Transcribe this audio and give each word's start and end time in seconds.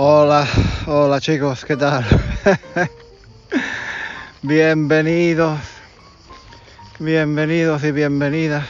Hola, 0.00 0.46
hola 0.86 1.20
chicos, 1.20 1.64
¿qué 1.64 1.76
tal? 1.76 2.06
bienvenidos, 4.42 5.58
bienvenidos 7.00 7.82
y 7.82 7.90
bienvenidas 7.90 8.64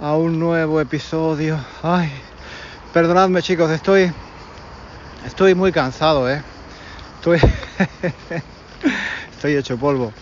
a 0.00 0.16
un 0.16 0.40
nuevo 0.40 0.80
episodio. 0.80 1.56
Ay, 1.84 2.10
perdonadme 2.92 3.42
chicos, 3.42 3.70
estoy, 3.70 4.12
estoy 5.24 5.54
muy 5.54 5.70
cansado, 5.70 6.28
¿eh? 6.28 6.42
Estoy, 7.18 7.38
estoy 9.36 9.54
hecho 9.54 9.78
polvo. 9.78 10.12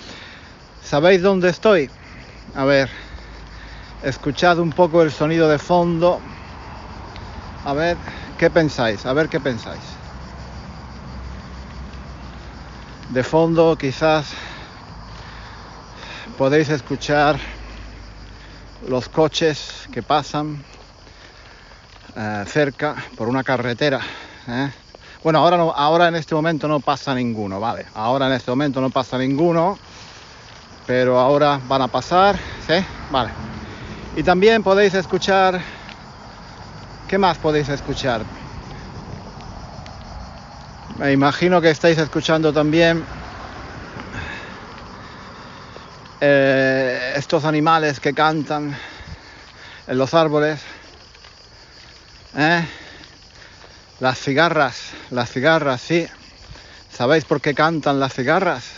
¿Sabéis 0.85 1.23
dónde 1.23 1.49
estoy? 1.49 1.89
A 2.55 2.67
ver, 2.67 2.91
escuchad 4.03 4.59
un 4.59 4.69
poco 4.69 5.01
el 5.03 5.11
sonido 5.11 5.49
de 5.49 5.59
fondo. 5.59 6.21
A 7.65 7.73
ver, 7.73 7.97
¿Qué 8.39 8.51
pensáis? 8.51 9.07
A 9.07 9.13
ver 9.13 9.29
qué 9.29 9.41
pensáis. 9.41 9.81
De 13.11 13.23
fondo 13.23 13.77
quizás 13.77 14.33
podéis 16.39 16.71
escuchar 16.71 17.39
los 18.89 19.09
coches 19.09 19.87
que 19.93 20.03
pasan 20.03 20.65
eh, 22.17 22.45
cerca 22.47 22.97
por 23.17 23.29
una 23.29 23.45
carretera. 23.45 24.01
¿eh? 24.49 24.71
Bueno, 25.23 25.39
ahora, 25.39 25.57
ahora 25.57 26.09
en 26.09 26.17
este 26.17 26.35
momento 26.35 26.67
no 26.67 26.81
pasa 26.81 27.15
ninguno, 27.15 27.61
¿vale? 27.61 27.87
Ahora 27.95 28.27
en 28.27 28.33
este 28.33 28.51
momento 28.51 28.81
no 28.81 28.91
pasa 28.91 29.19
ninguno, 29.19 29.79
pero 30.87 31.19
ahora 31.21 31.61
van 31.69 31.83
a 31.83 31.89
pasar, 31.89 32.37
¿sí? 32.67 32.85
Vale. 33.11 33.31
Y 34.17 34.23
también 34.23 34.63
podéis 34.63 34.95
escuchar 34.95 35.61
¿Qué 37.13 37.19
más 37.19 37.37
podéis 37.37 37.69
escuchar? 37.69 38.23
Me 40.97 41.13
imagino 41.13 41.61
que 41.61 41.69
estáis 41.69 41.99
escuchando 41.99 42.55
también 42.55 43.05
eh, 46.23 47.13
estos 47.15 47.45
animales 47.45 48.01
que 48.01 48.15
cantan 48.15 48.75
en 49.89 49.99
los 49.99 50.15
árboles. 50.15 50.63
¿eh? 52.35 52.65
Las 54.01 54.19
cigarras, 54.19 54.93
las 55.11 55.31
cigarras, 55.31 55.83
sí. 55.83 56.09
¿Sabéis 56.91 57.27
por 57.27 57.43
qué 57.43 57.53
cantan 57.53 58.01
las 58.01 58.15
cigarras? 58.15 58.71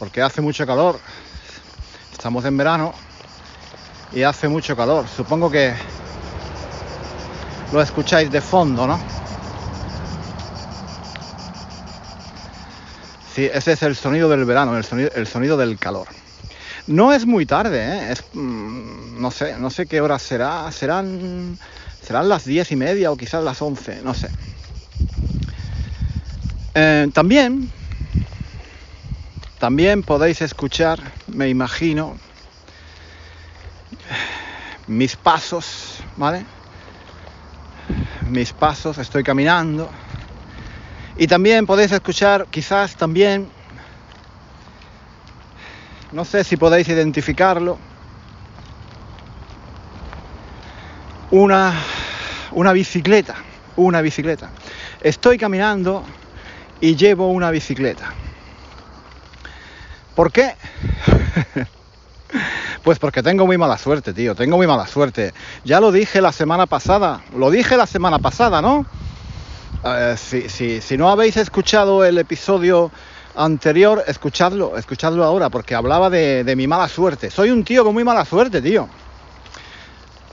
Porque 0.00 0.20
hace 0.20 0.40
mucho 0.40 0.66
calor. 0.66 0.98
Estamos 2.10 2.44
en 2.44 2.56
verano 2.56 2.92
y 4.10 4.24
hace 4.24 4.48
mucho 4.48 4.74
calor. 4.74 5.06
Supongo 5.06 5.48
que 5.48 5.76
lo 7.72 7.82
escucháis 7.82 8.30
de 8.30 8.40
fondo, 8.40 8.86
¿no? 8.86 8.98
Sí, 13.34 13.48
ese 13.52 13.72
es 13.72 13.82
el 13.82 13.94
sonido 13.94 14.28
del 14.28 14.44
verano, 14.44 14.76
el 14.76 14.84
sonido, 14.84 15.10
el 15.14 15.26
sonido 15.26 15.56
del 15.56 15.78
calor. 15.78 16.08
No 16.86 17.12
es 17.12 17.26
muy 17.26 17.44
tarde, 17.44 17.84
¿eh? 17.84 18.12
es, 18.12 18.24
mm, 18.32 19.20
no 19.20 19.30
sé, 19.30 19.58
no 19.58 19.70
sé 19.70 19.86
qué 19.86 20.00
hora 20.00 20.18
será, 20.18 20.70
serán, 20.70 21.58
serán 22.02 22.28
las 22.28 22.44
diez 22.44 22.70
y 22.70 22.76
media 22.76 23.10
o 23.10 23.16
quizás 23.16 23.42
las 23.42 23.60
once, 23.60 24.00
no 24.02 24.14
sé. 24.14 24.30
Eh, 26.74 27.08
también, 27.12 27.70
también 29.58 30.02
podéis 30.02 30.40
escuchar, 30.42 31.00
me 31.26 31.48
imagino, 31.48 32.16
mis 34.86 35.16
pasos, 35.16 35.98
¿vale? 36.16 36.46
Mis 38.30 38.52
pasos, 38.52 38.98
estoy 38.98 39.22
caminando. 39.22 39.88
Y 41.16 41.26
también 41.26 41.66
podéis 41.66 41.92
escuchar 41.92 42.46
quizás 42.50 42.96
también, 42.96 43.48
no 46.12 46.24
sé 46.24 46.44
si 46.44 46.56
podéis 46.56 46.88
identificarlo, 46.88 47.78
una, 51.30 51.74
una 52.52 52.72
bicicleta, 52.72 53.34
una 53.76 54.00
bicicleta. 54.02 54.50
Estoy 55.00 55.38
caminando 55.38 56.04
y 56.80 56.96
llevo 56.96 57.28
una 57.28 57.50
bicicleta. 57.50 58.12
¿Por 60.14 60.32
qué? 60.32 60.54
Pues 62.86 63.00
porque 63.00 63.20
tengo 63.20 63.48
muy 63.48 63.58
mala 63.58 63.78
suerte, 63.78 64.12
tío, 64.12 64.36
tengo 64.36 64.58
muy 64.58 64.68
mala 64.68 64.86
suerte. 64.86 65.34
Ya 65.64 65.80
lo 65.80 65.90
dije 65.90 66.20
la 66.20 66.30
semana 66.30 66.66
pasada, 66.66 67.20
lo 67.36 67.50
dije 67.50 67.76
la 67.76 67.84
semana 67.84 68.20
pasada, 68.20 68.62
¿no? 68.62 68.86
Eh, 69.84 70.14
si, 70.16 70.96
no 70.96 71.08
habéis 71.08 71.36
escuchado 71.36 72.04
el 72.04 72.16
episodio 72.16 72.92
anterior, 73.34 74.04
escuchadlo, 74.06 74.78
escuchadlo 74.78 75.24
ahora, 75.24 75.50
porque 75.50 75.74
hablaba 75.74 76.10
de, 76.10 76.44
de 76.44 76.54
mi 76.54 76.68
mala 76.68 76.86
suerte. 76.86 77.28
Soy 77.28 77.50
un 77.50 77.64
tío 77.64 77.82
con 77.82 77.92
muy 77.92 78.04
mala 78.04 78.24
suerte, 78.24 78.62
tío. 78.62 78.88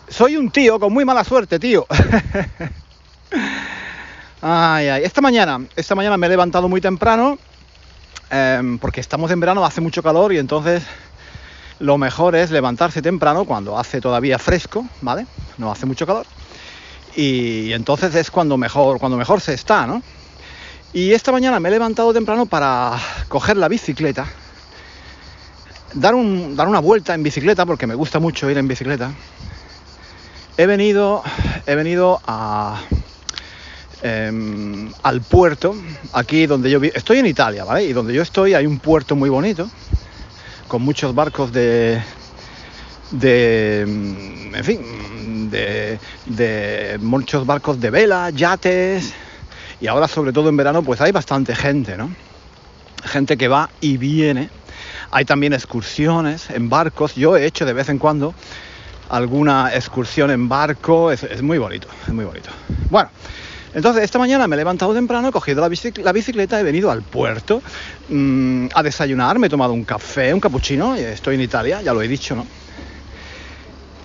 Soy 0.08 0.38
un 0.38 0.52
tío 0.52 0.80
con 0.80 0.94
muy 0.94 1.06
mala 1.06 1.24
suerte, 1.24 1.58
tío. 1.58 1.88
ay, 4.44 4.90
ay. 4.90 5.04
Esta 5.04 5.22
mañana, 5.22 5.60
esta 5.76 5.96
mañana 5.96 6.18
me 6.18 6.28
he 6.28 6.30
levantado 6.30 6.70
muy 6.70 6.82
temprano, 6.82 7.40
em, 8.30 8.78
porque 8.78 9.02
estamos 9.02 9.32
en 9.32 9.40
verano, 9.40 9.66
hace 9.66 9.82
mucho 9.82 10.04
calor 10.04 10.34
y 10.34 10.38
entonces 10.38 10.84
lo 11.80 11.98
mejor 11.98 12.36
es 12.36 12.52
levantarse 12.52 13.02
temprano 13.02 13.46
cuando 13.46 13.78
hace 13.78 14.00
todavía 14.00 14.40
fresco, 14.40 14.86
¿vale? 15.02 15.26
No 15.58 15.72
hace 15.72 15.86
mucho 15.86 16.06
calor. 16.06 16.26
Y 17.16 17.72
entonces 17.74 18.14
es 18.16 18.32
cuando 18.32 18.58
mejor, 18.58 19.00
cuando 19.00 19.18
mejor 19.18 19.42
se 19.42 19.54
está, 19.54 19.86
¿no? 19.86 20.02
Y 20.94 21.12
esta 21.12 21.32
mañana 21.32 21.60
me 21.60 21.70
he 21.70 21.72
levantado 21.72 22.14
temprano 22.14 22.46
para 22.46 22.98
coger 23.28 23.58
la 23.58 23.68
bicicleta, 23.68 24.28
dar, 25.94 26.14
un, 26.14 26.56
dar 26.56 26.68
una 26.68 26.80
vuelta 26.80 27.14
en 27.14 27.24
bicicleta, 27.24 27.66
porque 27.66 27.88
me 27.88 27.96
gusta 27.96 28.20
mucho 28.20 28.50
ir 28.50 28.58
en 28.58 28.68
bicicleta. 28.68 29.12
He 30.56 30.68
venido, 30.68 31.24
he 31.66 31.74
venido 31.74 32.22
a, 32.28 32.80
em, 34.04 34.92
al 35.02 35.22
puerto, 35.22 35.76
aquí 36.14 36.46
donde 36.46 36.70
yo 36.70 36.80
vivo. 36.80 36.94
Estoy 36.96 37.18
en 37.18 37.26
Italia, 37.26 37.64
¿vale? 37.64 37.86
Y 37.86 37.94
donde 37.94 38.14
yo 38.14 38.22
estoy 38.22 38.54
hay 38.54 38.68
un 38.68 38.78
puerto 38.78 39.16
muy 39.16 39.30
bonito 39.30 39.68
con 40.68 40.82
muchos 40.82 41.14
barcos 41.14 41.52
de, 41.52 42.02
de 43.12 43.86
mm, 43.88 44.56
en 44.56 44.64
fin, 44.64 45.50
de, 45.50 46.00
de, 46.26 46.98
muchos 47.02 47.46
barcos 47.46 47.80
de 47.80 47.90
vela, 47.90 48.30
yates, 48.30 49.14
y 49.80 49.88
ahora 49.88 50.08
sobre 50.08 50.34
todo 50.34 50.50
en 50.50 50.58
verano 50.58 50.84
pues 50.84 51.02
hay 51.02 51.12
bastante 51.12 51.56
gente, 51.56 51.98
¿no? 51.98 52.14
Gente 53.04 53.38
que 53.38 53.48
va 53.48 53.70
y 53.82 53.98
viene. 53.98 54.50
Hay 55.12 55.26
también 55.26 55.54
excursiones 55.54 56.50
en 56.50 56.70
barcos, 56.70 57.16
yo 57.16 57.38
he 57.38 57.46
hecho 57.46 57.66
de 57.66 57.74
vez 57.74 57.90
en 57.90 58.00
cuando 58.00 58.34
alguna 59.10 59.74
excursión 59.76 60.32
en 60.32 60.50
barco, 60.50 61.12
es, 61.12 61.24
es 61.24 61.42
muy 61.42 61.60
bonito, 61.60 61.88
es 62.08 62.14
muy 62.14 62.26
bonito. 62.26 62.50
Bueno, 62.90 63.10
entonces, 63.74 64.04
esta 64.04 64.20
mañana 64.20 64.48
me 64.48 64.56
he 64.56 64.58
levantado 64.58 64.94
temprano, 64.94 65.30
he 65.30 65.32
cogido 65.32 65.62
la, 65.62 65.68
bicicleta, 66.12 66.60
he 66.60 66.64
venido 66.64 66.92
al 66.92 67.02
puerto 67.02 67.62
mm, 68.10 68.68
a 68.74 68.84
desayunar, 68.84 69.40
me 69.40 69.48
he 69.48 69.50
tomado 69.50 69.74
un 69.74 69.84
café, 69.84 70.34
un 70.34 70.40
cappuccino, 70.40 70.96
estoy 70.96 71.36
en 71.36 71.42
Italia, 71.42 71.82
ya 71.82 71.94
lo 71.94 72.02
he 72.02 72.08
dicho, 72.08 72.36
¿no? 72.36 72.46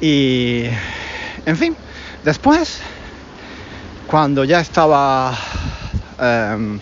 Y, 0.00 0.65
en 1.44 1.56
fin, 1.56 1.76
después, 2.25 2.81
cuando 4.06 4.44
ya 4.44 4.61
estaba 4.61 5.37
em, 6.19 6.81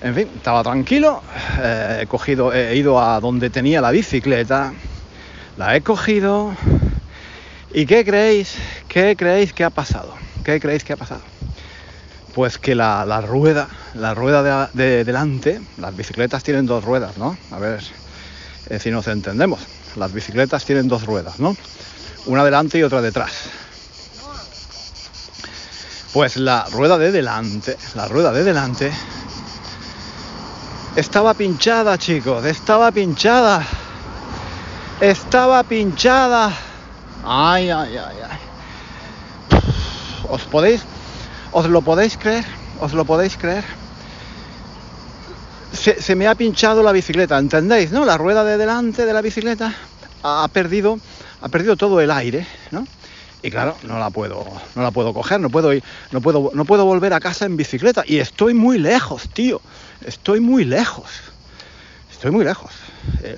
En 0.00 0.14
fin, 0.14 0.28
estaba 0.36 0.62
tranquilo, 0.62 1.22
eh, 1.60 2.00
he 2.02 2.06
cogido, 2.06 2.52
he 2.54 2.76
ido 2.76 3.00
a 3.02 3.18
donde 3.20 3.50
tenía 3.50 3.80
la 3.80 3.90
bicicleta, 3.90 4.72
la 5.56 5.74
he 5.74 5.80
cogido. 5.80 6.54
¿Y 7.74 7.84
qué 7.84 8.04
creéis? 8.04 8.54
¿Qué 8.86 9.16
creéis 9.16 9.52
que 9.52 9.64
ha 9.64 9.70
pasado? 9.70 10.14
¿Qué 10.44 10.60
creéis 10.60 10.84
que 10.84 10.92
ha 10.92 10.96
pasado? 10.96 11.37
Pues 12.34 12.58
que 12.58 12.74
la, 12.74 13.04
rueda, 13.20 13.68
la 13.94 14.14
rueda 14.14 14.68
de, 14.72 14.84
de, 14.84 15.04
delante, 15.04 15.60
las 15.76 15.96
bicicletas 15.96 16.42
tienen 16.42 16.66
dos 16.66 16.84
ruedas, 16.84 17.16
¿no? 17.18 17.36
A 17.50 17.58
ver 17.58 17.82
si 18.78 18.90
nos 18.90 19.06
entendemos. 19.08 19.60
Las 19.96 20.12
bicicletas 20.12 20.64
tienen 20.64 20.88
dos 20.88 21.04
ruedas, 21.04 21.40
¿no? 21.40 21.56
Una 22.26 22.44
delante 22.44 22.78
y 22.78 22.82
otra 22.82 23.00
detrás. 23.00 23.32
Pues 26.12 26.36
la 26.36 26.64
rueda 26.70 26.98
de 26.98 27.12
delante, 27.12 27.76
la 27.94 28.06
rueda 28.08 28.32
de 28.32 28.44
delante 28.44 28.92
estaba 30.98 31.32
pinchada, 31.34 31.96
chicos, 31.96 32.44
estaba 32.44 32.90
pinchada. 32.90 33.64
Estaba 35.00 35.62
pinchada. 35.62 36.50
Ay, 37.24 37.70
ay, 37.70 37.96
ay, 37.96 38.16
ay. 38.28 38.38
¿Os 40.28 40.42
podéis, 40.42 40.82
os 41.52 41.68
lo 41.68 41.82
podéis 41.82 42.16
creer? 42.16 42.44
¿Os 42.80 42.92
lo 42.92 43.04
podéis 43.04 43.36
creer? 43.36 43.64
Se, 45.72 46.16
me 46.16 46.26
ha 46.26 46.34
pinchado 46.34 46.82
la 46.82 46.92
bicicleta, 46.92 47.38
¿entendéis? 47.38 47.92
¿No? 47.92 48.04
La 48.04 48.16
rueda 48.16 48.44
de 48.44 48.56
delante 48.56 49.06
de 49.06 49.12
la 49.12 49.20
bicicleta 49.20 49.74
ha 50.22 50.48
perdido, 50.48 50.98
ha 51.40 51.48
perdido 51.48 51.76
todo 51.76 52.00
el 52.00 52.10
aire, 52.10 52.46
¿no? 52.70 52.86
Y 53.42 53.50
claro, 53.50 53.76
no 53.84 53.98
la 53.98 54.10
puedo, 54.10 54.44
no 54.74 54.82
la 54.82 54.90
puedo 54.90 55.14
coger, 55.14 55.40
no 55.40 55.48
puedo 55.48 55.72
ir, 55.72 55.84
no 56.10 56.20
puedo, 56.20 56.50
no 56.54 56.64
puedo 56.64 56.84
volver 56.84 57.12
a 57.12 57.20
casa 57.20 57.46
en 57.46 57.56
bicicleta. 57.56 58.02
Y 58.04 58.18
estoy 58.18 58.54
muy 58.54 58.78
lejos, 58.78 59.28
tío. 59.28 59.60
Estoy 60.04 60.40
muy 60.40 60.64
lejos. 60.64 61.08
Estoy 62.10 62.32
muy 62.32 62.44
lejos. 62.44 62.72
Eh, 63.22 63.36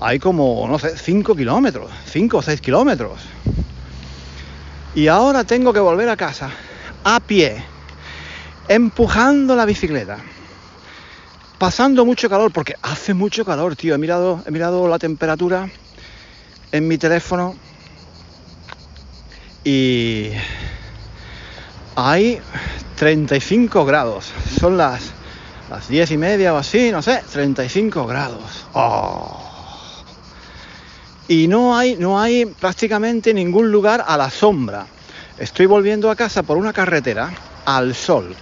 hay 0.00 0.18
como, 0.18 0.66
no 0.68 0.78
sé, 0.80 0.96
5 0.98 1.36
kilómetros, 1.36 1.90
5 2.10 2.38
o 2.38 2.42
6 2.42 2.60
kilómetros. 2.60 3.20
Y 4.96 5.06
ahora 5.06 5.44
tengo 5.44 5.72
que 5.72 5.80
volver 5.80 6.08
a 6.08 6.16
casa 6.16 6.50
a 7.08 7.20
pie, 7.20 7.62
empujando 8.66 9.54
la 9.54 9.64
bicicleta, 9.64 10.18
pasando 11.56 12.04
mucho 12.04 12.28
calor, 12.28 12.50
porque 12.50 12.74
hace 12.82 13.14
mucho 13.14 13.44
calor, 13.44 13.76
tío. 13.76 13.94
He 13.94 13.98
mirado, 13.98 14.42
he 14.44 14.50
mirado 14.50 14.88
la 14.88 14.98
temperatura 14.98 15.70
en 16.72 16.88
mi 16.88 16.98
teléfono 16.98 17.54
y 19.62 20.32
hay 21.94 22.40
35 22.96 23.84
grados. 23.84 24.32
Son 24.58 24.76
las, 24.76 25.12
las 25.70 25.88
10 25.88 26.10
y 26.10 26.16
media 26.16 26.54
o 26.54 26.56
así, 26.56 26.90
no 26.90 27.02
sé, 27.02 27.22
35 27.30 28.04
grados. 28.08 28.66
Oh. 28.72 29.40
Y 31.28 31.46
no 31.46 31.78
hay, 31.78 31.94
no 31.94 32.20
hay 32.20 32.46
prácticamente 32.46 33.32
ningún 33.32 33.70
lugar 33.70 34.04
a 34.04 34.16
la 34.16 34.28
sombra. 34.28 34.88
Estoy 35.38 35.66
volviendo 35.66 36.10
a 36.10 36.16
casa 36.16 36.42
por 36.42 36.56
una 36.56 36.72
carretera 36.72 37.30
al 37.66 37.94
sol. 37.94 38.34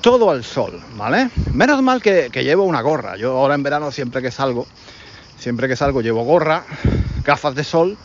Todo 0.00 0.30
al 0.30 0.42
sol, 0.42 0.82
¿vale? 0.96 1.30
Menos 1.52 1.80
mal 1.82 2.02
que, 2.02 2.30
llevo 2.34 2.64
una 2.64 2.80
gorra. 2.80 3.16
Yo 3.16 3.38
ahora 3.38 3.54
en 3.54 3.62
verano 3.62 3.92
siempre 3.92 4.20
que 4.20 4.32
salgo, 4.32 4.66
siempre 5.38 5.68
que 5.68 5.76
salgo 5.76 6.00
llevo 6.00 6.24
gorra, 6.24 6.64
gafas 7.24 7.54
de 7.54 7.62
sol 7.62 7.96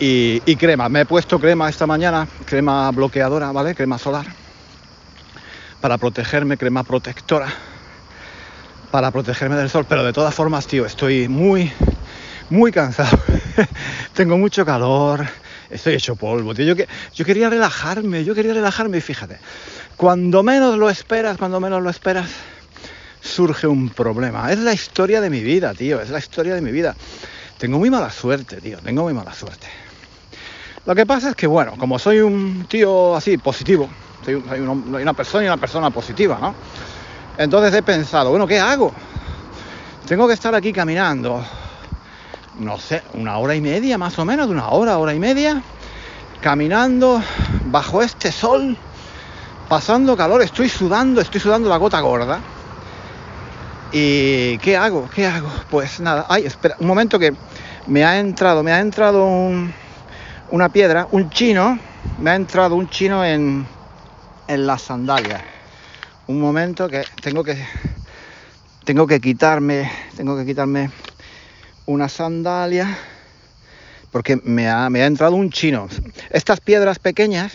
y, 0.00 0.40
y, 0.46 0.56
crema. 0.56 0.88
Me 0.88 1.02
he 1.02 1.06
puesto 1.06 1.38
crema 1.38 1.68
esta 1.68 1.86
mañana, 1.86 2.26
crema 2.46 2.90
bloqueadora, 2.92 3.52
¿vale? 3.52 3.74
Crema 3.74 3.98
solar. 3.98 4.26
Para 5.82 5.98
protegerme, 5.98 6.56
crema 6.56 6.82
protectora. 6.82 7.48
Para 8.90 9.10
protegerme 9.10 9.56
del 9.56 9.68
sol. 9.68 9.84
Pero 9.86 10.02
de 10.02 10.14
todas 10.14 10.34
formas, 10.34 10.66
tío, 10.66 10.86
estoy 10.86 11.28
muy, 11.28 11.70
muy 12.48 12.72
cansado. 12.72 13.18
Tengo 14.14 14.38
mucho 14.38 14.64
calor. 14.64 15.26
Estoy 15.70 15.94
hecho 15.94 16.16
polvo, 16.16 16.54
tío. 16.54 16.64
Yo, 16.64 16.76
que, 16.76 16.88
yo 17.14 17.24
quería 17.24 17.50
relajarme, 17.50 18.24
yo 18.24 18.34
quería 18.34 18.54
relajarme 18.54 18.98
y 18.98 19.00
fíjate. 19.00 19.38
Cuando 19.96 20.42
menos 20.42 20.78
lo 20.78 20.88
esperas, 20.88 21.36
cuando 21.36 21.60
menos 21.60 21.82
lo 21.82 21.90
esperas, 21.90 22.30
surge 23.20 23.66
un 23.66 23.90
problema. 23.90 24.50
Es 24.50 24.58
la 24.58 24.72
historia 24.72 25.20
de 25.20 25.30
mi 25.30 25.42
vida, 25.42 25.74
tío. 25.74 26.00
Es 26.00 26.10
la 26.10 26.18
historia 26.18 26.54
de 26.54 26.62
mi 26.62 26.70
vida. 26.70 26.96
Tengo 27.58 27.78
muy 27.78 27.90
mala 27.90 28.10
suerte, 28.10 28.60
tío. 28.60 28.78
Tengo 28.78 29.02
muy 29.02 29.12
mala 29.12 29.34
suerte. 29.34 29.66
Lo 30.86 30.94
que 30.94 31.04
pasa 31.04 31.30
es 31.30 31.36
que, 31.36 31.46
bueno, 31.46 31.74
como 31.76 31.98
soy 31.98 32.20
un 32.20 32.64
tío 32.66 33.14
así 33.14 33.36
positivo, 33.36 33.90
soy, 34.24 34.42
soy 34.48 34.60
una 34.60 35.12
persona 35.12 35.44
y 35.44 35.46
una 35.48 35.58
persona 35.58 35.90
positiva, 35.90 36.38
¿no? 36.40 36.54
Entonces 37.36 37.74
he 37.74 37.82
pensado, 37.82 38.30
bueno, 38.30 38.46
¿qué 38.46 38.58
hago? 38.58 38.94
Tengo 40.06 40.26
que 40.26 40.32
estar 40.32 40.54
aquí 40.54 40.72
caminando, 40.72 41.44
no 42.58 42.78
sé, 42.78 43.02
una 43.14 43.38
hora 43.38 43.54
y 43.54 43.60
media 43.60 43.98
más 43.98 44.18
o 44.18 44.24
menos, 44.24 44.46
de 44.46 44.52
una 44.52 44.68
hora, 44.68 44.98
hora 44.98 45.14
y 45.14 45.18
media, 45.18 45.62
caminando 46.40 47.22
bajo 47.66 48.02
este 48.02 48.32
sol, 48.32 48.76
pasando 49.68 50.16
calor, 50.16 50.42
estoy 50.42 50.68
sudando, 50.68 51.20
estoy 51.20 51.40
sudando 51.40 51.68
la 51.68 51.76
gota 51.76 52.00
gorda. 52.00 52.40
¿Y 53.92 54.58
qué 54.58 54.76
hago? 54.76 55.08
¿Qué 55.14 55.26
hago? 55.26 55.50
Pues 55.70 56.00
nada, 56.00 56.26
ay, 56.28 56.44
espera, 56.44 56.76
un 56.78 56.86
momento 56.86 57.18
que 57.18 57.32
me 57.86 58.04
ha 58.04 58.18
entrado, 58.18 58.62
me 58.62 58.72
ha 58.72 58.80
entrado 58.80 59.24
un, 59.24 59.72
una 60.50 60.68
piedra, 60.68 61.06
un 61.10 61.30
chino, 61.30 61.78
me 62.20 62.30
ha 62.30 62.34
entrado 62.34 62.74
un 62.74 62.88
chino 62.90 63.24
en, 63.24 63.66
en 64.46 64.66
las 64.66 64.82
sandalias. 64.82 65.40
Un 66.26 66.40
momento 66.40 66.88
que 66.88 67.04
tengo 67.22 67.42
que 67.42 67.56
tengo 68.84 69.06
que 69.06 69.20
quitarme, 69.20 69.90
tengo 70.16 70.36
que 70.36 70.44
quitarme 70.44 70.90
una 71.88 72.08
sandalia 72.08 72.98
porque 74.12 74.36
me 74.44 74.68
ha, 74.68 74.88
me 74.90 75.02
ha 75.02 75.06
entrado 75.06 75.34
un 75.34 75.50
chino. 75.50 75.88
Estas 76.30 76.60
piedras 76.60 76.98
pequeñas, 76.98 77.54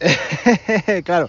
claro, 1.04 1.28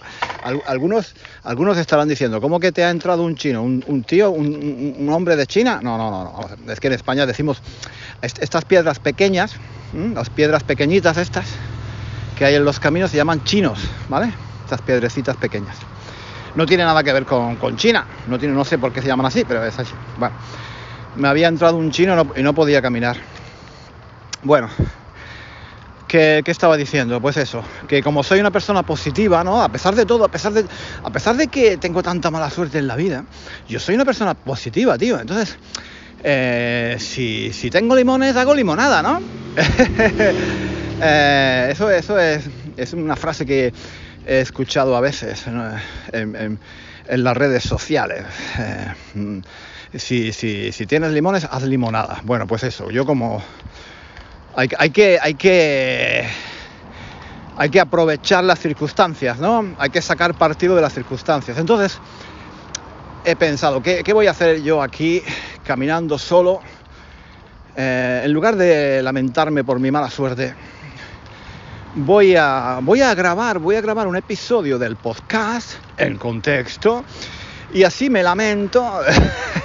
algunos, 0.66 1.14
algunos 1.44 1.78
estarán 1.78 2.08
diciendo, 2.08 2.40
¿cómo 2.40 2.60
que 2.60 2.72
te 2.72 2.84
ha 2.84 2.90
entrado 2.90 3.22
un 3.22 3.36
chino? 3.36 3.62
¿Un, 3.62 3.84
un 3.86 4.02
tío? 4.02 4.30
Un, 4.30 4.96
un, 4.98 5.08
hombre 5.10 5.36
de 5.36 5.46
China? 5.46 5.80
No, 5.82 5.96
no, 5.96 6.10
no, 6.10 6.24
no. 6.24 6.72
Es 6.72 6.80
que 6.80 6.88
en 6.88 6.92
España 6.92 7.24
decimos 7.24 7.62
estas 8.20 8.64
piedras 8.64 8.98
pequeñas, 8.98 9.54
las 10.14 10.28
piedras 10.28 10.64
pequeñitas 10.64 11.16
estas 11.16 11.46
que 12.36 12.44
hay 12.44 12.56
en 12.56 12.64
los 12.64 12.78
caminos 12.78 13.10
se 13.10 13.16
llaman 13.16 13.42
chinos, 13.44 13.80
¿vale? 14.08 14.32
Estas 14.64 14.82
piedrecitas 14.82 15.36
pequeñas. 15.36 15.76
No 16.54 16.66
tiene 16.66 16.84
nada 16.84 17.02
que 17.04 17.12
ver 17.12 17.24
con, 17.24 17.56
con 17.56 17.76
China, 17.76 18.06
no, 18.26 18.38
tiene, 18.38 18.54
no 18.54 18.64
sé 18.64 18.78
por 18.78 18.92
qué 18.92 19.02
se 19.02 19.08
llaman 19.08 19.26
así, 19.26 19.44
pero 19.46 19.64
es 19.64 19.78
así. 19.78 19.92
Bueno, 20.18 20.34
me 21.18 21.28
había 21.28 21.48
entrado 21.48 21.76
un 21.76 21.90
chino 21.90 22.32
y 22.36 22.42
no 22.42 22.54
podía 22.54 22.80
caminar. 22.80 23.16
Bueno, 24.42 24.70
¿Qué, 26.06 26.40
¿Qué, 26.42 26.50
estaba 26.50 26.78
diciendo? 26.78 27.20
Pues 27.20 27.36
eso, 27.36 27.62
que 27.86 28.02
como 28.02 28.22
soy 28.22 28.40
una 28.40 28.50
persona 28.50 28.82
positiva, 28.82 29.44
¿no? 29.44 29.62
A 29.62 29.68
pesar 29.68 29.94
de 29.94 30.06
todo, 30.06 30.24
a 30.24 30.28
pesar 30.28 30.54
de, 30.54 30.64
a 31.04 31.10
pesar 31.10 31.36
de 31.36 31.48
que 31.48 31.76
tengo 31.76 32.02
tanta 32.02 32.30
mala 32.30 32.48
suerte 32.48 32.78
en 32.78 32.86
la 32.86 32.96
vida, 32.96 33.24
yo 33.68 33.78
soy 33.78 33.94
una 33.94 34.06
persona 34.06 34.32
positiva, 34.32 34.96
tío. 34.96 35.20
Entonces, 35.20 35.58
eh, 36.24 36.96
si, 36.98 37.52
si, 37.52 37.68
tengo 37.68 37.94
limones, 37.94 38.36
hago 38.36 38.54
limonada, 38.54 39.02
¿no? 39.02 39.20
eh, 41.02 41.68
eso 41.72 41.90
eso 41.90 42.18
es, 42.18 42.48
es, 42.78 42.92
una 42.94 43.14
frase 43.14 43.44
que 43.44 43.74
he 44.26 44.40
escuchado 44.40 44.96
a 44.96 45.02
veces 45.02 45.44
en, 45.46 46.58
las 47.06 47.36
redes 47.36 47.64
sociales. 47.64 48.24
Eh, 48.58 49.42
si, 49.94 50.86
tienes 50.86 51.12
limones, 51.12 51.46
haz 51.50 51.62
limonada. 51.62 52.20
Bueno, 52.24 52.46
pues 52.46 52.62
eso, 52.64 52.90
yo 52.90 53.06
como 53.06 53.42
hay, 54.54 54.68
hay, 54.78 54.90
que, 54.90 55.18
hay, 55.20 55.34
que, 55.34 56.26
hay 57.56 57.70
que 57.70 57.80
aprovechar 57.80 58.44
las 58.44 58.58
circunstancias, 58.58 59.38
¿no? 59.38 59.74
Hay 59.78 59.90
que 59.90 60.02
sacar 60.02 60.34
partido 60.34 60.74
de 60.76 60.82
las 60.82 60.92
circunstancias. 60.92 61.56
Entonces, 61.58 61.98
he 63.24 63.36
pensado, 63.36 63.82
¿qué, 63.82 64.02
qué 64.04 64.12
voy 64.12 64.26
a 64.26 64.32
hacer 64.32 64.62
yo 64.62 64.82
aquí 64.82 65.22
caminando 65.64 66.18
solo? 66.18 66.60
Eh, 67.76 68.22
en 68.24 68.32
lugar 68.32 68.56
de 68.56 69.02
lamentarme 69.02 69.64
por 69.64 69.78
mi 69.78 69.90
mala 69.90 70.10
suerte, 70.10 70.54
voy 71.94 72.34
a, 72.36 72.80
voy 72.82 73.00
a 73.00 73.14
grabar, 73.14 73.58
voy 73.58 73.76
a 73.76 73.80
grabar 73.80 74.06
un 74.06 74.16
episodio 74.16 74.78
del 74.78 74.96
podcast 74.96 75.74
en 75.96 76.18
contexto 76.18 77.04
y 77.72 77.84
así 77.84 78.08
me 78.08 78.22
lamento, 78.22 79.00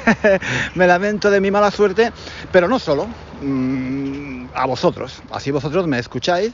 me 0.76 0.88
lamento 0.88 1.32
de 1.32 1.40
mi 1.40 1.52
mala 1.52 1.72
suerte, 1.72 2.12
pero 2.52 2.68
no 2.68 2.80
solo, 2.80 3.08
mmm, 3.42 4.48
a 4.54 4.66
vosotros. 4.66 5.22
Así 5.32 5.52
vosotros 5.52 5.88
me 5.88 6.00
escucháis, 6.00 6.52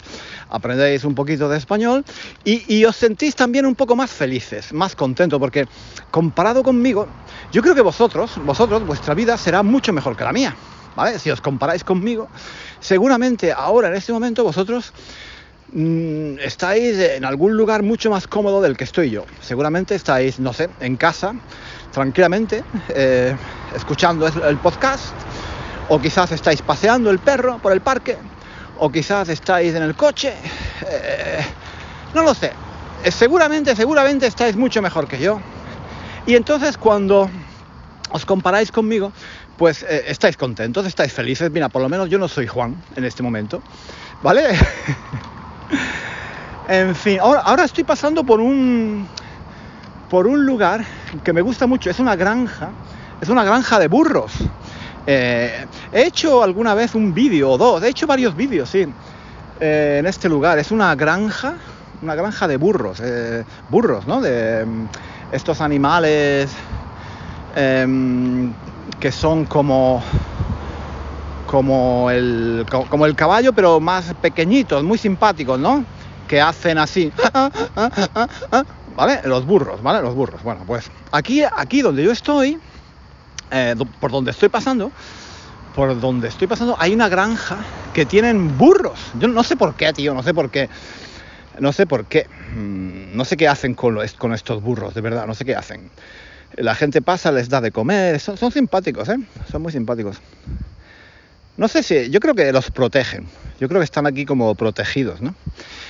aprendéis 0.50 1.04
un 1.04 1.16
poquito 1.16 1.50
de 1.50 1.58
español 1.58 2.04
y, 2.44 2.74
y, 2.74 2.86
os 2.86 2.96
sentís 2.96 3.36
también 3.36 3.66
un 3.66 3.76
poco 3.76 3.96
más 3.96 4.12
felices, 4.12 4.74
más 4.74 4.96
contentos, 4.96 5.40
porque 5.40 5.68
comparado 6.12 6.64
conmigo, 6.64 7.08
yo 7.52 7.62
creo 7.62 7.76
que 7.76 7.82
vosotros, 7.82 8.38
vosotros, 8.38 8.84
vuestra 8.84 9.14
vida 9.14 9.38
será 9.38 9.64
mucho 9.64 9.94
mejor 9.94 10.16
que 10.16 10.24
la 10.24 10.34
mía. 10.34 10.56
¿Vale? 10.96 11.20
Si 11.20 11.30
os 11.30 11.40
comparáis 11.40 11.84
conmigo, 11.84 12.30
seguramente 12.80 13.54
ahora 13.54 13.88
en 13.88 13.96
este 13.96 14.12
momento 14.12 14.44
vosotros 14.44 14.92
mm, 15.74 16.40
estáis 16.40 16.98
en 17.00 17.26
algún 17.26 17.56
lugar 17.56 17.84
mucho 17.84 18.10
más 18.10 18.28
cómodo 18.28 18.62
del 18.62 18.78
que 18.78 18.84
estoy 18.84 19.10
yo. 19.10 19.26
Seguramente 19.42 19.96
estáis, 19.96 20.40
no 20.40 20.54
sé, 20.54 20.70
en 20.80 20.96
casa, 20.98 21.34
tranquilamente, 21.92 22.64
eh, 22.90 23.36
escuchando 23.76 24.28
el 24.28 24.58
podcast, 24.58 25.14
o 25.90 26.00
quizás 26.00 26.32
estáis 26.32 26.62
paseando 26.62 27.10
el 27.10 27.20
perro 27.20 27.58
por 27.60 27.74
el 27.74 27.82
parque, 27.82 28.18
o 28.78 28.92
quizás 28.92 29.30
estáis 29.30 29.76
en 29.76 29.84
el 29.84 29.96
coche, 29.96 30.34
eh, 30.88 31.46
no 32.14 32.24
lo 32.24 32.34
sé. 32.34 32.52
Eh, 33.04 33.12
seguramente, 33.12 33.76
seguramente 33.76 34.28
estáis 34.28 34.56
mucho 34.56 34.82
mejor 34.82 35.08
que 35.08 35.20
yo. 35.20 35.40
Y 36.26 36.36
entonces 36.36 36.78
cuando 36.78 37.30
os 38.12 38.26
comparáis 38.26 38.72
conmigo, 38.72 39.12
pues 39.58 39.84
estáis 39.84 40.38
contentos, 40.38 40.86
estáis 40.86 41.12
felices. 41.12 41.52
Mira, 41.52 41.70
por 41.70 41.82
lo 41.82 41.90
menos 41.90 42.10
yo 42.10 42.18
no 42.18 42.28
soy 42.28 42.48
Juan 42.48 42.76
en 42.96 43.04
este 43.04 43.24
momento, 43.24 43.62
¿vale? 44.22 44.44
en 46.68 46.96
fin, 46.96 47.20
ahora, 47.20 47.64
estoy 47.64 47.84
pasando 47.84 48.24
por 48.24 48.40
un 48.40 49.08
por 50.10 50.26
un 50.26 50.46
lugar 50.46 50.84
que 51.24 51.34
me 51.34 51.42
gusta 51.42 51.68
mucho. 51.68 51.90
Es 51.90 52.00
una 52.00 52.16
granja, 52.16 52.70
es 53.22 53.30
una 53.30 53.44
granja 53.44 53.78
de 53.78 53.88
burros. 53.88 54.34
Eh, 55.06 55.66
he 55.92 56.04
hecho 56.04 56.44
alguna 56.44 56.74
vez 56.74 56.96
un 56.96 57.14
vídeo 57.14 57.52
o 57.52 57.58
dos, 57.58 57.84
he 57.84 57.90
hecho 57.90 58.08
varios 58.08 58.36
vídeos, 58.36 58.70
sí, 58.70 58.88
eh, 59.60 59.98
en 60.00 60.06
este 60.08 60.28
lugar. 60.28 60.58
Es 60.58 60.72
una 60.72 60.96
granja, 60.96 61.56
una 62.02 62.16
granja 62.16 62.48
de 62.48 62.58
burros, 62.58 63.02
burros, 63.70 64.08
¿no? 64.08 64.20
De 64.22 64.66
mm, 64.66 64.88
estos 65.32 65.62
animales 65.62 66.50
Em, 67.56 68.54
que 69.00 69.12
son 69.12 69.46
como 69.46 70.04
como 71.50 72.12
el, 72.12 72.64
como 72.92 73.08
el 73.08 73.16
caballo, 73.16 73.54
pero 73.54 73.80
más 73.80 74.14
pequeñitos, 74.22 74.84
muy 74.84 75.00
simpáticos, 75.00 75.60
¿no? 75.60 75.84
Que 76.28 76.40
hacen 76.40 76.78
así. 76.78 77.12
¿Vale? 78.96 79.22
Los 79.24 79.48
burros, 79.48 79.82
¿vale? 79.82 80.00
Los 80.04 80.14
burros. 80.14 80.44
Bueno, 80.44 80.62
pues 80.68 80.92
aquí, 81.12 81.42
aquí 81.42 81.82
donde 81.82 82.04
yo 82.04 82.12
estoy, 82.12 82.60
eh, 83.50 83.76
por 84.00 84.12
donde 84.12 84.30
estoy 84.30 84.50
pasando, 84.50 84.92
por 85.74 86.00
donde 86.00 86.28
estoy 86.28 86.46
pasando, 86.46 86.76
hay 86.78 86.94
una 86.94 87.10
granja 87.10 87.58
que 87.96 88.06
tienen 88.06 88.56
burros. 88.56 89.00
Yo 89.20 89.28
no 89.28 89.44
sé 89.44 89.56
por 89.56 89.74
qué, 89.74 89.92
tío, 89.92 90.14
no 90.14 90.22
sé 90.22 90.36
por 90.36 90.52
qué. 90.52 90.70
No 91.60 91.74
sé 91.74 91.88
por 91.88 92.06
qué. 92.06 92.28
Mm, 92.56 93.18
no 93.18 93.26
sé 93.26 93.38
qué 93.38 93.48
hacen 93.48 93.74
con, 93.74 93.98
con 94.20 94.34
estos 94.36 94.62
burros, 94.62 94.94
de 94.94 95.02
verdad, 95.02 95.26
no 95.26 95.34
sé 95.34 95.46
qué 95.46 95.56
hacen. 95.56 95.90
La 96.58 96.76
gente 96.76 97.02
pasa, 97.02 97.32
les 97.32 97.50
da 97.50 97.60
de 97.60 97.72
comer, 97.72 98.20
son, 98.20 98.52
simpáticos, 98.52 99.10
¿eh? 99.10 99.18
Son 99.50 99.64
muy 99.64 99.72
simpáticos. 99.72 100.22
No 101.60 101.68
sé 101.68 101.84
si, 101.84 102.10
yo 102.10 102.22
creo 102.22 102.34
que 102.34 102.54
los 102.54 102.72
protegen. 102.72 103.28
Yo 103.60 103.68
creo 103.68 103.82
que 103.82 103.84
están 103.84 104.08
aquí 104.08 104.24
como 104.24 104.56
protegidos, 104.56 105.20
¿no? 105.20 105.36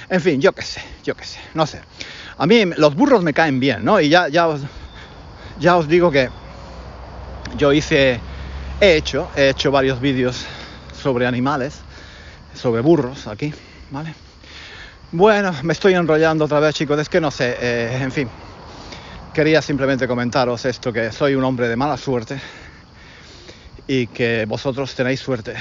En 0.10 0.20
fin, 0.20 0.42
yo 0.42 0.52
qué 0.52 0.64
sé, 0.64 0.82
yo 1.04 1.14
qué 1.14 1.24
sé, 1.24 1.40
no 1.54 1.68
sé. 1.68 1.80
A 2.40 2.48
mí 2.48 2.66
los 2.78 2.96
burros 2.96 3.22
me 3.22 3.36
caen 3.36 3.60
bien, 3.60 3.86
¿no? 3.86 4.02
Y 4.02 4.10
ya, 4.10 4.30
ya, 4.30 4.48
os, 4.48 4.62
ya 5.60 5.78
os 5.78 5.88
digo 5.88 6.10
que 6.10 6.28
yo 7.56 7.72
hice, 7.72 8.20
he 8.82 8.96
hecho, 8.96 9.30
he 9.36 9.50
hecho 9.50 9.70
varios 9.70 10.02
vídeos 10.02 10.44
sobre 11.00 11.28
animales, 11.28 11.76
sobre 12.56 12.82
burros 12.82 13.28
aquí, 13.28 13.54
¿vale? 13.92 14.16
Bueno, 15.12 15.54
me 15.62 15.74
estoy 15.74 15.94
enrollando 15.94 16.46
otra 16.46 16.60
vez, 16.60 16.74
chicos, 16.74 17.00
es 17.00 17.10
que 17.10 17.22
no 17.22 17.30
sé, 17.30 17.56
eh, 17.62 18.00
en 18.02 18.12
fin 18.12 18.28
quería 19.36 19.62
simplemente 19.62 20.08
comentaros 20.08 20.66
esto, 20.66 20.92
que 20.92 21.12
soy 21.12 21.36
un 21.36 21.44
hombre 21.44 21.68
de 21.68 21.76
mala 21.76 21.98
suerte 21.98 22.42
y 23.90 24.06
que 24.06 24.46
vosotros 24.46 24.94
tenéis 24.94 25.20
suerte. 25.20 25.56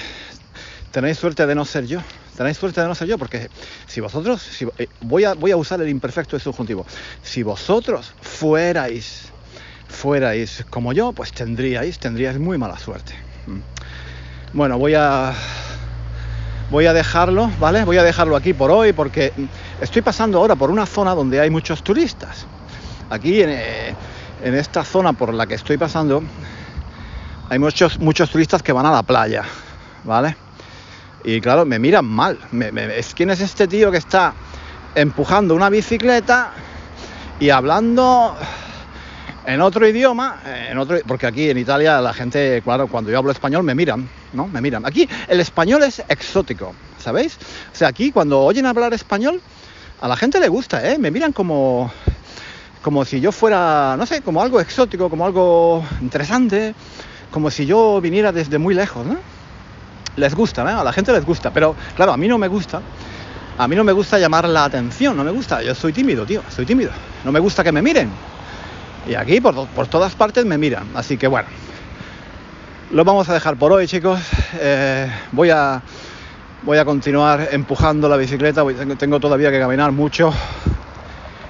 Tenéis 0.93 1.17
suerte 1.17 1.47
de 1.47 1.55
no 1.55 1.65
ser 1.65 1.87
yo. 1.87 2.01
Tenéis 2.37 2.59
suerte 2.59 2.83
de 2.83 2.87
no 2.87 2.95
ser 2.95 3.09
yo, 3.09 3.17
porque 3.17 3.49
si 3.87 4.03
vosotros, 4.03 4.43
si, 4.43 4.67
eh, 4.77 4.87
voy, 5.01 5.25
a, 5.25 5.33
voy 5.33 5.51
a 5.51 5.57
usar 5.57 5.81
el 5.81 5.89
imperfecto 5.89 6.37
de 6.37 6.41
subjuntivo, 6.41 6.85
si 7.23 7.43
vosotros 7.43 8.13
fuerais, 8.21 9.33
fuerais 9.89 10.63
como 10.69 10.93
yo, 10.93 11.13
pues 11.13 11.33
tendríais, 11.33 11.99
tendríais 11.99 12.39
muy 12.39 12.59
mala 12.59 12.79
suerte. 12.79 13.15
Mm. 13.47 14.57
Bueno, 14.57 14.79
voy 14.79 14.93
a, 14.95 15.33
voy 16.71 16.85
a 16.85 16.93
dejarlo, 16.93 17.51
¿vale? 17.59 17.87
Voy 17.87 17.97
a 17.97 18.03
dejarlo 18.03 18.37
aquí 18.37 18.53
por 18.53 18.71
hoy 18.71 18.93
porque 18.93 19.33
estoy 19.81 20.03
pasando 20.03 20.37
ahora 20.37 20.55
por 20.55 20.71
una 20.71 20.85
zona 20.85 21.15
donde 21.15 21.41
hay 21.41 21.49
muchos 21.49 21.83
turistas. 21.83 22.47
Aquí 23.09 23.41
eh, 23.41 23.95
en, 24.45 24.55
esta 24.55 24.85
zona 24.85 25.15
por 25.15 25.33
la 25.33 25.47
que 25.47 25.55
estoy 25.55 25.79
pasando 25.79 26.23
hay 27.51 27.59
muchos, 27.59 27.99
muchos 27.99 28.31
turistas 28.31 28.63
que 28.63 28.73
van 28.73 28.87
a 28.87 28.93
la 28.93 29.03
playa, 29.03 29.45
¿vale? 30.05 30.37
Y 31.25 31.41
claro, 31.41 31.65
me 31.65 31.79
miran 31.79 32.05
mal. 32.05 32.39
¿Quién 33.15 33.31
es 33.31 33.41
este 33.41 33.67
tío 33.67 33.91
que 33.91 33.99
está 33.99 34.35
empujando 34.95 35.55
una 35.55 35.69
bicicleta 35.69 36.53
y 37.41 37.51
hablando 37.51 38.37
en 39.47 39.61
otro 39.61 39.89
idioma, 39.89 40.41
otro, 40.79 40.99
porque 41.07 41.27
aquí 41.27 41.49
en 41.51 41.59
Italia 41.59 42.01
la 42.01 42.13
gente, 42.13 42.61
claro, 42.63 42.87
cuando 42.87 43.11
yo 43.11 43.19
hablo 43.19 43.31
español 43.31 43.63
me 43.63 43.75
miran, 43.75 44.09
¿no? 44.33 44.47
Me 44.47 44.61
miran. 44.61 44.85
Aquí 44.85 45.09
el 45.27 45.41
español 45.41 45.83
es 45.83 46.01
exótico, 46.09 46.75
¿sabéis? 46.99 47.39
O 47.73 47.77
sea, 47.77 47.89
aquí 47.89 48.13
cuando 48.13 48.41
oyen 48.43 48.67
hablar 48.67 48.93
español, 48.93 49.41
a 50.01 50.09
la 50.09 50.17
gente 50.17 50.39
le 50.39 50.49
gusta, 50.49 50.87
¿eh? 50.87 50.99
Me 50.99 51.11
miran 51.11 51.33
como, 51.33 51.91
como 52.83 53.05
si 53.05 53.21
yo 53.21 53.33
fuera, 53.33 53.97
no 53.99 54.05
sé, 54.05 54.21
como 54.21 54.43
algo 54.43 54.61
exótico, 54.61 55.09
como 55.09 55.25
algo 55.25 55.85
interesante, 56.01 56.75
como 57.31 57.51
si 57.51 57.67
yo 57.67 58.01
viniera 58.01 58.33
desde 58.33 58.59
muy 58.59 58.75
lejos, 58.75 59.07
¿no? 59.07 59.17
Les 60.17 60.35
gusta, 60.35 60.65
¿no? 60.65 60.81
A 60.81 60.85
la 60.85 60.93
gente 60.93 61.13
les 61.13 61.25
gusta, 61.25 61.51
pero 61.51 61.75
claro, 61.97 62.13
a 62.13 62.17
mí 62.17 62.29
no 62.29 62.39
me 62.39 62.49
gusta. 62.49 62.81
A 63.57 63.67
mí 63.67 63.75
no 63.75 63.83
me 63.83 63.93
gusta 63.93 64.19
llamar 64.19 64.49
la 64.49 64.65
atención, 64.65 65.17
no 65.17 65.25
me 65.25 65.31
gusta. 65.31 65.63
Yo 65.63 65.75
soy 65.75 65.93
tímido, 65.93 66.25
tío, 66.25 66.43
soy 66.49 66.65
tímido. 66.65 66.91
No 67.25 67.33
me 67.33 67.41
gusta 67.41 67.65
que 67.65 67.73
me 67.73 67.83
miren. 67.83 68.11
Y 69.09 69.15
aquí 69.15 69.41
por, 69.41 69.67
por 69.69 69.87
todas 69.89 70.15
partes 70.15 70.45
me 70.45 70.59
miran. 70.59 70.89
Así 70.95 71.17
que 71.17 71.27
bueno, 71.27 71.49
lo 72.91 73.05
vamos 73.05 73.29
a 73.29 73.35
dejar 73.35 73.57
por 73.57 73.73
hoy, 73.73 73.87
chicos. 73.87 74.21
Eh, 74.61 75.11
voy 75.33 75.51
a 75.51 75.83
voy 76.63 76.79
a 76.79 76.85
continuar 76.85 77.49
empujando 77.53 78.09
la 78.09 78.17
bicicleta. 78.17 78.65
tengo 78.99 79.21
todavía 79.21 79.51
que 79.51 79.61
caminar 79.61 79.93
mucho 79.93 80.33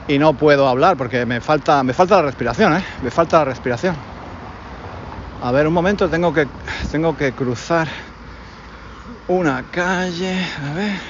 y 0.06 0.18
no 0.18 0.32
puedo 0.35 0.68
hablar 0.68 0.97
porque 0.97 1.26
me 1.26 1.40
falta, 1.40 1.82
me 1.82 1.92
falta 1.92 2.16
la 2.16 2.23
respiración, 2.23 2.76
¿eh? 2.76 2.85
Me 3.02 3.11
falta 3.11 3.38
la 3.38 3.44
respiración. 3.47 3.94
A 5.40 5.52
ver, 5.52 5.68
un 5.68 5.73
momento, 5.73 6.09
tengo 6.09 6.33
que, 6.33 6.49
tengo 6.90 7.16
que 7.16 7.33
cruzar 7.33 7.87
una 9.28 9.62
calle. 9.71 10.45
A 10.68 10.75
ver. 10.75 11.00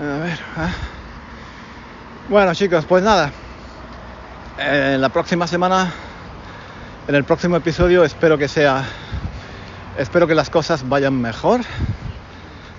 A 0.00 0.18
ver. 0.24 0.38
Ah. 0.56 0.70
Bueno, 2.28 2.52
chicos, 2.54 2.84
pues 2.84 3.04
nada. 3.04 3.30
En 4.58 5.00
la 5.00 5.08
próxima 5.08 5.46
semana, 5.46 5.92
en 7.06 7.14
el 7.14 7.22
próximo 7.24 7.56
episodio, 7.56 8.02
espero 8.02 8.38
que 8.38 8.48
sea. 8.48 8.82
Espero 9.96 10.26
que 10.26 10.34
las 10.34 10.50
cosas 10.50 10.88
vayan 10.88 11.20
mejor 11.20 11.60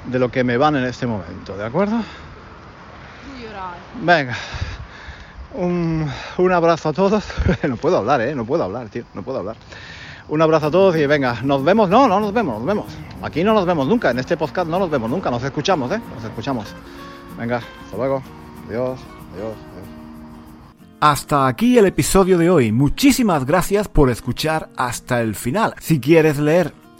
de 0.07 0.19
lo 0.19 0.29
que 0.29 0.43
me 0.43 0.57
van 0.57 0.75
en 0.75 0.83
este 0.83 1.07
momento, 1.07 1.55
¿de 1.55 1.65
acuerdo? 1.65 2.03
Venga. 4.01 4.35
Un, 5.57 6.51
abrazo 6.51 6.89
a 6.89 6.93
todos. 6.93 7.23
no 7.67 7.77
puedo 7.77 7.97
hablar, 7.97 8.21
¿eh? 8.21 8.35
No 8.35 8.45
puedo 8.45 8.63
hablar, 8.63 8.89
tío. 8.89 9.03
No 9.13 9.23
puedo 9.23 9.39
hablar. 9.39 9.55
Un 10.27 10.41
abrazo 10.41 10.67
a 10.67 10.71
todos 10.71 10.95
y 10.97 11.05
venga, 11.05 11.41
nos 11.43 11.63
vemos. 11.63 11.89
No, 11.89 12.07
no 12.07 12.19
nos 12.19 12.33
vemos, 12.33 12.57
nos 12.57 12.65
vemos. 12.65 12.85
Aquí 13.21 13.43
no 13.43 13.53
nos 13.53 13.65
vemos 13.65 13.87
nunca. 13.87 14.11
En 14.11 14.19
este 14.19 14.37
podcast 14.37 14.67
no 14.67 14.79
nos 14.79 14.89
vemos 14.89 15.09
nunca. 15.09 15.31
Nos 15.31 15.43
escuchamos, 15.43 15.91
¿eh? 15.91 16.01
Nos 16.15 16.23
escuchamos. 16.23 16.67
Venga, 17.37 17.57
hasta 17.57 17.97
luego. 17.97 18.21
Adiós, 18.67 18.99
adiós, 19.33 19.53
adiós. 19.73 19.85
Hasta 20.99 21.47
aquí 21.47 21.77
el 21.77 21.85
episodio 21.85 22.37
de 22.37 22.49
hoy. 22.49 22.71
Muchísimas 22.71 23.45
gracias 23.45 23.87
por 23.87 24.09
escuchar 24.09 24.69
hasta 24.75 25.21
el 25.21 25.35
final. 25.35 25.75
Si 25.79 25.99
quieres 25.99 26.39
leer 26.39 26.73